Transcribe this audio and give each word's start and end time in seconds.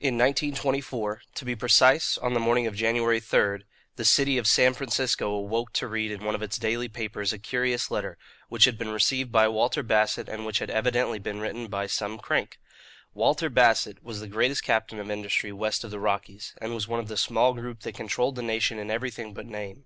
GOLIAH 0.00 0.08
In 0.10 0.16
1924 0.18 1.22
to 1.34 1.44
be 1.44 1.56
precise, 1.56 2.16
on 2.18 2.34
the 2.34 2.38
morning 2.38 2.68
of 2.68 2.76
January 2.76 3.18
3 3.18 3.64
the 3.96 4.04
city 4.04 4.38
of 4.38 4.46
San 4.46 4.74
Francisco 4.74 5.28
awoke 5.30 5.72
to 5.72 5.88
read 5.88 6.12
in 6.12 6.22
one 6.24 6.36
of 6.36 6.40
its 6.40 6.56
daily 6.56 6.86
papers 6.86 7.32
a 7.32 7.38
curious 7.40 7.90
letter, 7.90 8.16
which 8.48 8.64
had 8.64 8.78
been 8.78 8.90
received 8.92 9.32
by 9.32 9.48
Walter 9.48 9.82
Bassett 9.82 10.28
and 10.28 10.46
which 10.46 10.60
had 10.60 10.70
evidently 10.70 11.18
been 11.18 11.40
written 11.40 11.66
by 11.66 11.88
some 11.88 12.16
crank. 12.16 12.60
Walter 13.12 13.50
Bassett 13.50 14.04
was 14.04 14.20
the 14.20 14.28
greatest 14.28 14.62
captain 14.62 15.00
of 15.00 15.10
industry 15.10 15.50
west 15.50 15.82
of 15.82 15.90
the 15.90 15.98
Rockies, 15.98 16.54
and 16.60 16.72
was 16.72 16.86
one 16.86 17.00
of 17.00 17.08
the 17.08 17.16
small 17.16 17.52
group 17.52 17.80
that 17.80 17.96
controlled 17.96 18.36
the 18.36 18.42
nation 18.42 18.78
in 18.78 18.88
everything 18.88 19.34
but 19.34 19.46
name. 19.46 19.84